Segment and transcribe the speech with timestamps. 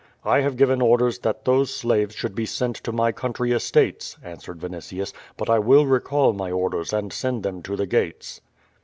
[0.25, 4.57] "I have given orders that those slaves should be sent to my country estates," answered
[4.59, 8.41] Vinitius, "but I will recall my orders and send them to the gates."